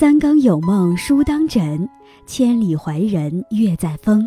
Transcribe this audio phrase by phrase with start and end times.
[0.00, 1.86] 三更有梦书当枕，
[2.24, 4.26] 千里怀人月在风。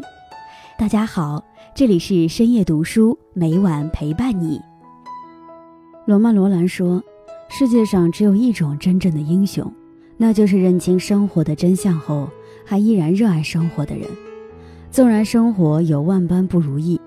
[0.77, 4.61] 大家好，这里是深夜读书，每晚陪伴你。
[6.05, 7.01] 罗曼·罗兰说
[7.49, 9.73] ：“世界上只有一种真正的英雄，
[10.15, 12.29] 那就是认清生活的真相后，
[12.63, 14.07] 还依然热爱生活的人。
[14.91, 17.01] 纵然生活有万般不如意，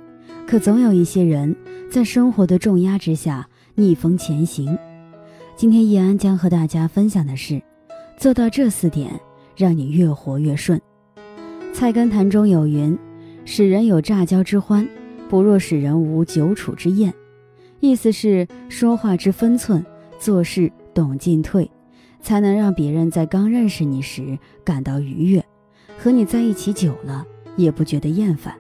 [0.45, 1.55] 可总有一些人
[1.89, 4.77] 在生活的重压之下逆风前行。”
[5.55, 7.63] 今天易安将和大家分享的是。
[8.17, 9.21] 做到这四点，
[9.55, 10.81] 让你越活越顺。
[11.75, 12.99] 《菜根谭》中有云
[13.45, 14.89] ：“使人有乍交之欢，
[15.29, 17.13] 不若使人无久处之厌。”
[17.79, 19.85] 意思是说话之分寸，
[20.19, 21.71] 做事懂进退，
[22.23, 25.45] 才能让别人在刚认识你时感到愉悦，
[25.99, 27.23] 和你在一起久了
[27.55, 28.55] 也不觉得厌烦。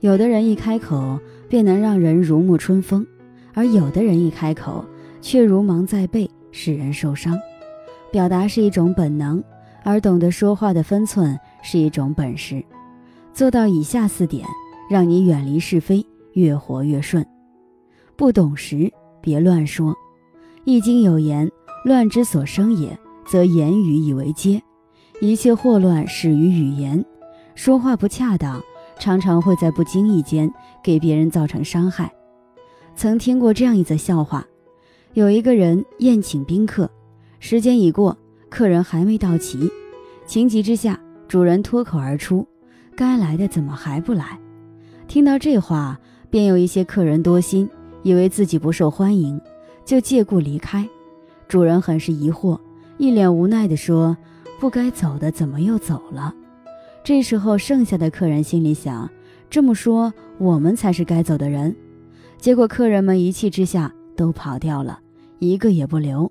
[0.00, 3.06] 有的人一开口便能让人如沐春风，
[3.54, 4.84] 而有的人一开口
[5.20, 7.38] 却如芒在背，使人受伤。
[8.12, 9.42] 表达是一种本能，
[9.82, 12.62] 而懂得说话的分寸是一种本事。
[13.32, 14.46] 做到以下四点，
[14.90, 17.26] 让你远离是非，越活越顺。
[18.14, 19.92] 不懂时别乱说，
[20.64, 21.50] 《易经》有言
[21.86, 22.96] ：“乱之所生也，
[23.26, 24.62] 则言语以为接。”
[25.22, 27.02] 一切祸乱始于语言，
[27.54, 28.62] 说话不恰当，
[28.98, 30.52] 常常会在不经意间
[30.84, 32.12] 给别人造成伤害。
[32.94, 34.46] 曾听过这样一则笑话：
[35.14, 36.90] 有一个人宴请宾客。
[37.44, 38.16] 时间已过，
[38.48, 39.68] 客人还没到齐，
[40.24, 42.46] 情急之下，主人脱口而出
[42.94, 44.38] ：“该来的怎么还不来？”
[45.08, 45.98] 听到这话，
[46.30, 47.68] 便有一些客人多心，
[48.04, 49.40] 以为自己不受欢迎，
[49.84, 50.88] 就借故离开。
[51.48, 52.60] 主人很是疑惑，
[52.96, 54.16] 一脸无奈地说
[54.60, 56.32] ：“不该走的怎么又走了？”
[57.02, 59.10] 这时候，剩下的客人心里想
[59.50, 61.74] ：“这么说，我们才是该走的人。”
[62.38, 65.00] 结果，客人们一气之下都跑掉了，
[65.40, 66.30] 一个也不留。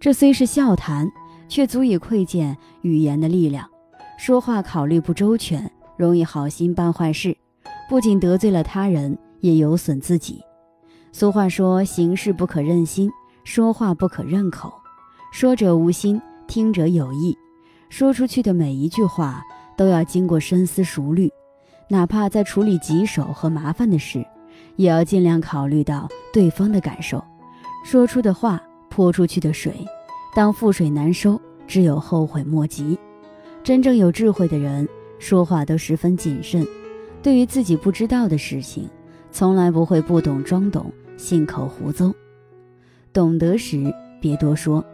[0.00, 1.10] 这虽是笑谈，
[1.48, 3.68] 却足以窥见语言的力量。
[4.16, 7.36] 说话考虑不周全，容易好心办坏事，
[7.88, 10.40] 不仅得罪了他人，也有损自己。
[11.10, 13.10] 俗话说：“行事不可任心，
[13.42, 14.72] 说话不可任口。
[15.32, 17.36] 说者无心，听者有意。
[17.88, 19.42] 说出去的每一句话
[19.76, 21.28] 都要经过深思熟虑，
[21.88, 24.24] 哪怕在处理棘手和麻烦的事，
[24.76, 27.24] 也要尽量考虑到对方的感受。
[27.84, 28.62] 说出的话。”
[28.98, 29.86] 泼出去的水，
[30.34, 32.98] 当覆水难收，只有后悔莫及。
[33.62, 34.88] 真正有智慧的人，
[35.20, 36.66] 说话都十分谨慎。
[37.22, 38.90] 对于自己不知道的事情，
[39.30, 42.12] 从来不会不懂装懂，信口胡诌。
[43.12, 44.84] 懂得时别多说。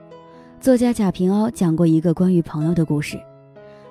[0.61, 3.19] 作家贾平凹讲过一个关于朋友的故事。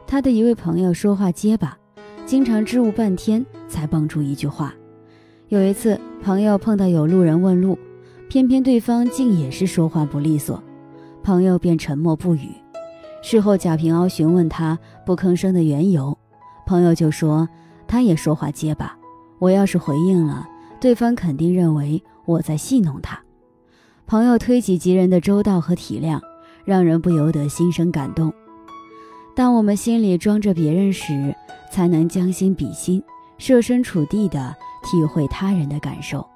[0.05, 1.75] 他的一位朋友说话结巴，
[2.23, 4.75] 经常支吾半天才蹦出一句话。
[5.47, 7.75] 有一次，朋友碰到有路人问路。
[8.33, 10.59] 偏偏对方竟也是说话不利索，
[11.21, 12.49] 朋友便沉默不语。
[13.21, 16.17] 事后贾平凹询问他不吭声的缘由，
[16.65, 17.47] 朋友就说
[17.87, 18.97] 他也说话结巴，
[19.37, 20.49] 我要是回应了，
[20.81, 23.21] 对方肯定认为我在戏弄他。
[24.07, 26.19] 朋友推己及人的周到和体谅，
[26.65, 28.33] 让人不由得心生感动。
[29.35, 31.35] 当我们心里装着别人时，
[31.71, 33.03] 才能将心比心，
[33.37, 36.27] 设身处地地体会他人的感受。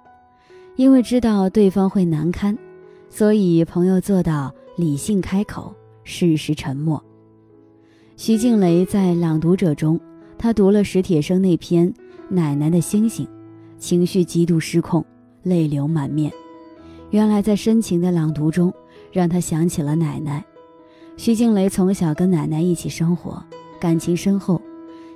[0.77, 2.55] 因为知道对方会难堪，
[3.09, 5.73] 所以朋友做到理性开口，
[6.03, 7.03] 适时沉默。
[8.15, 9.99] 徐静蕾在《朗读者》中，
[10.37, 11.91] 她读了史铁生那篇
[12.29, 13.25] 《奶奶的星星》，
[13.79, 15.03] 情绪极度失控，
[15.41, 16.31] 泪流满面。
[17.09, 18.71] 原来在深情的朗读中，
[19.11, 20.45] 让他想起了奶奶。
[21.15, 23.43] 徐静蕾从小跟奶奶一起生活，
[23.79, 24.61] 感情深厚。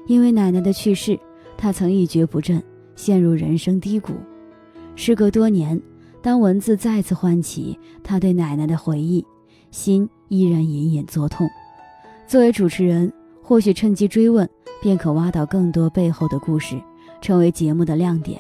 [0.08, 1.20] 因为奶奶的去世，
[1.56, 2.64] 她曾一蹶不振，
[2.96, 4.14] 陷入人生低谷。
[4.96, 5.81] 时隔多年，
[6.22, 9.25] 当文字再次唤起他对奶奶的回忆，
[9.72, 11.50] 心依然隐隐作痛。
[12.28, 14.47] 作为主持人，或许趁机追问，
[14.81, 16.79] 便可挖到更多背后的故事，
[17.19, 18.40] 成为节目的亮点。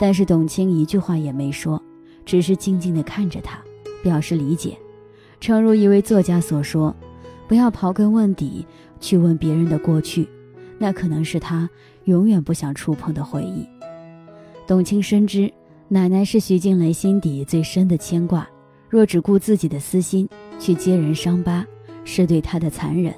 [0.00, 1.80] 但是董卿一句话也没说，
[2.24, 3.62] 只是静静地看着他，
[4.02, 4.76] 表示理解。
[5.40, 6.94] 诚如一位作家所说
[7.46, 8.66] ：“不要刨根问底
[8.98, 10.28] 去问别人的过去，
[10.78, 11.70] 那可能是他
[12.04, 13.64] 永远不想触碰的回忆。”
[14.66, 15.52] 董卿深知。
[15.88, 18.48] 奶奶是徐静蕾心底最深的牵挂，
[18.88, 20.26] 若只顾自己的私心
[20.58, 21.64] 去揭人伤疤，
[22.04, 23.14] 是对她的残忍。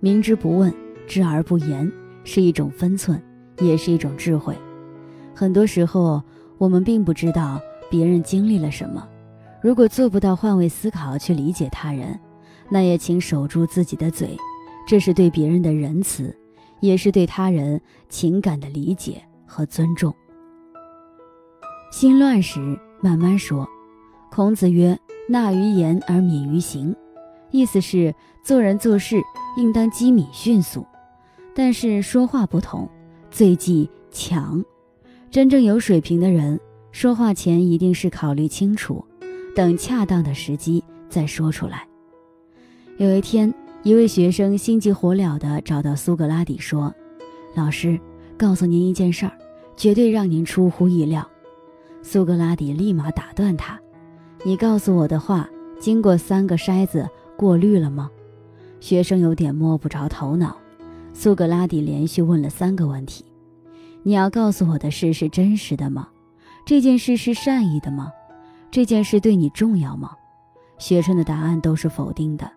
[0.00, 0.74] 明知不问，
[1.06, 1.90] 知而不言，
[2.24, 3.22] 是一种分寸，
[3.60, 4.54] 也是一种智慧。
[5.32, 6.20] 很多时候，
[6.58, 9.08] 我们并不知道别人经历了什么。
[9.62, 12.18] 如果做不到换位思考去理解他人，
[12.68, 14.36] 那也请守住自己的嘴，
[14.88, 16.36] 这是对别人的仁慈，
[16.80, 20.12] 也是对他人情感的理解和尊重。
[21.92, 23.68] 心乱时，慢慢说。
[24.30, 24.98] 孔子曰
[25.28, 26.96] ：“纳于言而敏于行。”
[27.52, 29.20] 意思是做人做事
[29.58, 30.86] 应当机敏迅速，
[31.54, 32.88] 但是说话不同，
[33.30, 34.64] 最忌强。
[35.30, 36.58] 真正有水平的人，
[36.92, 39.04] 说话前一定是考虑清楚，
[39.54, 41.86] 等恰当的时机再说出来。
[42.96, 43.52] 有一天，
[43.82, 46.94] 一位学生心急火燎地找到苏格拉底说
[47.54, 48.00] ：“老师，
[48.38, 49.32] 告诉您一件事儿，
[49.76, 51.28] 绝对让您出乎意料。”
[52.02, 53.80] 苏格拉底立马打断他
[54.44, 55.48] ：“你告诉我的话，
[55.80, 58.10] 经过三个筛子过滤了吗？”
[58.80, 60.56] 学生有点摸不着头脑。
[61.14, 63.24] 苏格拉底连续问了三个问题
[64.02, 66.08] ：“你要告诉我的事是真实的吗？
[66.66, 68.10] 这件事是善意的吗？
[68.70, 70.10] 这件事对你重要吗？”
[70.78, 72.50] 学生的答案都是否定的。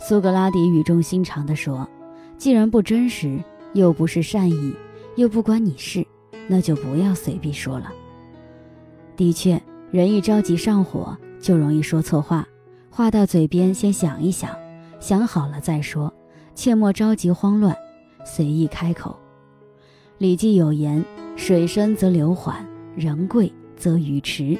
[0.00, 1.88] 苏格拉底语重心长地说
[2.36, 3.38] ：“既然不真实，
[3.74, 4.74] 又不是善意，
[5.14, 6.04] 又不关你事，
[6.48, 7.92] 那就不要随便说了。”
[9.22, 12.44] 的确，人一着急上火，就容易说错话。
[12.90, 14.50] 话到嘴边，先想一想，
[14.98, 16.12] 想好了再说，
[16.56, 17.76] 切莫着急慌乱，
[18.24, 19.10] 随意开口。
[20.18, 21.04] 《礼记》有言
[21.36, 24.58] ：“水深则流缓，人贵则语迟。”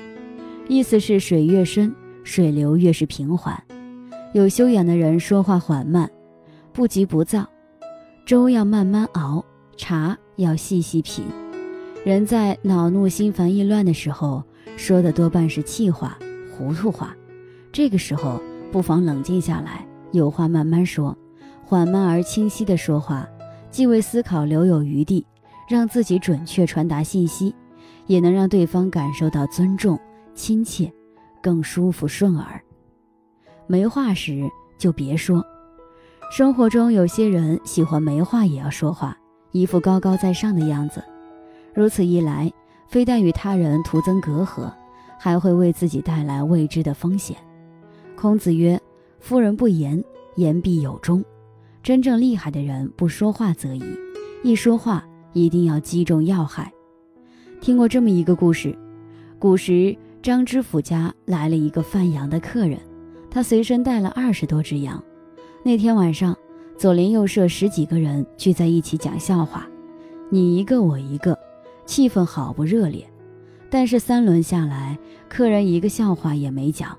[0.68, 1.92] 意思是水越深，
[2.22, 3.60] 水流越是平缓。
[4.32, 6.08] 有修养的人说话缓慢，
[6.72, 7.44] 不急不躁，
[8.24, 9.44] 粥要慢慢熬，
[9.76, 11.24] 茶要细细品。
[12.04, 14.42] 人在恼怒、心烦意乱的时候，
[14.76, 16.18] 说的多半是气话、
[16.50, 17.14] 糊涂话。
[17.70, 21.16] 这个时候，不妨冷静下来，有话慢慢说，
[21.64, 23.26] 缓慢而清晰的说话，
[23.70, 25.26] 既为思考留有余地，
[25.68, 27.54] 让自己准确传达信息，
[28.06, 29.98] 也能让对方感受到尊重、
[30.34, 30.92] 亲切，
[31.42, 32.62] 更舒服顺耳。
[33.66, 34.48] 没话时
[34.78, 35.42] 就别说。
[36.30, 39.16] 生活中有些人喜欢没话也要说话，
[39.50, 41.02] 一副高高在上的样子。
[41.74, 42.52] 如此一来，
[42.92, 44.70] 非但与他人徒增隔阂，
[45.18, 47.34] 还会为自己带来未知的风险。
[48.14, 48.78] 孔子曰
[49.18, 50.04] ：“夫人不言，
[50.34, 51.24] 言必有终。”
[51.82, 53.82] 真正厉害的人不说话则已，
[54.42, 55.02] 一说话
[55.32, 56.70] 一定要击中要害。
[57.62, 58.76] 听过这么一个故事：
[59.38, 62.78] 古时张知府家来了一个贩羊的客人。
[63.30, 65.02] 他随身带了二十多只羊。
[65.62, 66.36] 那天晚上，
[66.76, 69.66] 左邻右舍十几个人聚在一起讲笑话，
[70.28, 71.38] 你一个我一个，
[71.84, 73.08] 气氛好不热烈。
[73.70, 74.98] 但是三轮下来，
[75.28, 76.96] 客人一个笑话也没讲。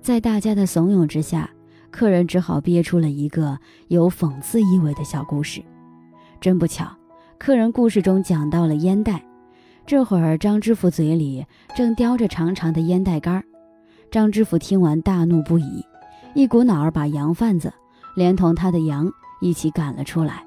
[0.00, 1.48] 在大家的怂恿之下，
[1.90, 3.58] 客人只好憋出了一个
[3.88, 5.62] 有讽刺意味的小故事。
[6.40, 6.90] 真不巧，
[7.38, 9.24] 客人故事中讲到了烟袋。
[9.86, 13.44] 这会儿张知府嘴里正叼着长长的烟袋杆儿。
[14.10, 15.84] 张知府听完大怒不已，
[16.34, 17.72] 一股脑儿把羊贩子
[18.14, 19.10] 连同他的羊
[19.40, 20.44] 一起赶了出来。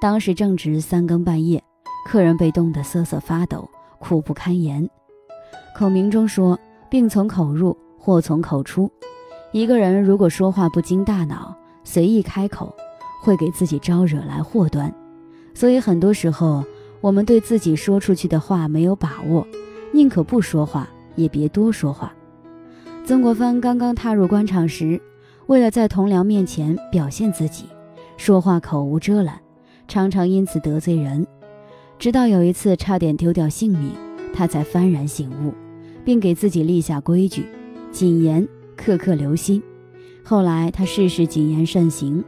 [0.00, 1.62] 当时正值三更半夜，
[2.06, 3.68] 客人被冻得瑟瑟发抖，
[3.98, 4.88] 苦不堪言。
[5.76, 6.56] 孔明中说
[6.88, 8.88] ：“病从口入，祸从口出。”
[9.50, 12.72] 一个人如果说话不经大脑，随意开口，
[13.20, 14.94] 会给自己招惹来祸端。
[15.52, 16.64] 所以很多时候，
[17.00, 19.44] 我们对自己说出去的话没有把握，
[19.92, 22.12] 宁可不说话，也别多说话。
[23.04, 25.00] 曾国藩刚刚踏入官场时，
[25.46, 27.64] 为了在同僚面前表现自己，
[28.16, 29.40] 说话口无遮拦，
[29.88, 31.26] 常常因此得罪人。
[31.98, 33.92] 直到有一次差点丢掉性命，
[34.32, 35.54] 他才幡然醒悟，
[36.04, 37.46] 并给自己立下规矩：
[37.90, 39.62] 谨言，刻刻留心。
[40.22, 42.22] 后来他事事谨言慎行，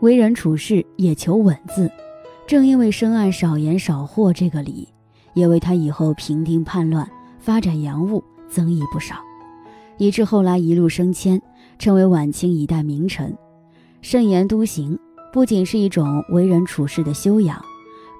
[0.00, 1.90] 为人处事也求稳字。
[2.46, 4.88] 正因为深谙少言少祸这个理，
[5.32, 9.16] 也为他以后平定叛乱、发展洋务增益不少。
[9.96, 11.40] 以致后来一路升迁，
[11.78, 13.34] 成为晚清一代名臣。
[14.02, 14.98] 慎言笃行
[15.32, 17.64] 不仅是一种为人处事的修养，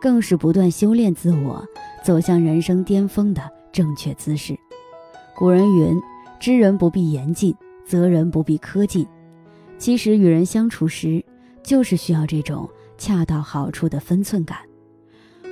[0.05, 1.67] 更是不断修炼自我、
[2.05, 3.41] 走向人生巅峰的
[3.73, 4.55] 正确姿势。
[5.35, 5.99] 古人云
[6.39, 7.57] ：“知人不必言尽，
[7.87, 9.07] 责人不必苛尽。”
[9.81, 11.25] 其实与人相处时，
[11.63, 12.69] 就是需要这种
[12.99, 14.59] 恰到好处的分寸感。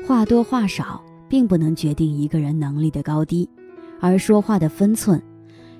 [0.06, 3.48] 话多话少并不能决定一个人能力的高低，
[4.00, 5.18] 而说话的分寸。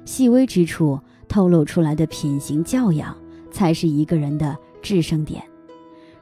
[0.07, 0.99] 细微之处
[1.29, 3.15] 透露出来的品行教养，
[3.51, 5.45] 才是一个人的制胜点。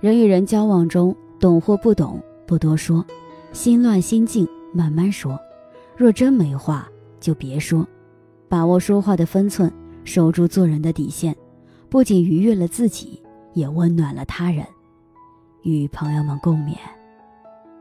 [0.00, 3.06] 人与人交往中，懂或不懂不多说，
[3.52, 5.38] 心乱心静慢慢说。
[5.96, 6.88] 若真没话，
[7.20, 7.86] 就别说。
[8.48, 11.32] 把握说话的分寸，守住做人的底线，
[11.88, 13.22] 不仅愉悦了自己，
[13.54, 14.66] 也温暖了他人。
[15.62, 16.74] 与朋友们共勉。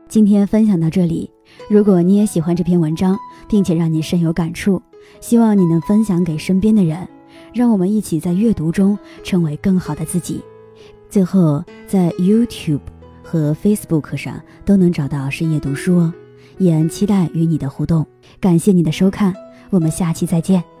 [0.08, 1.28] 今天分享到这里，
[1.68, 4.80] 如果你也喜欢这篇文章，并且让你深有感触。
[5.20, 7.08] 希望你能分享给身边的人，
[7.52, 10.40] 让我们一起在阅读中成为更好的自己。
[11.08, 12.78] 最后，在 YouTube
[13.30, 16.12] 和 Facebook 上都能找到深夜读书哦，
[16.58, 18.04] 也期待与你的互动。
[18.40, 19.32] 感谢你的收看，
[19.70, 20.79] 我们下期再见。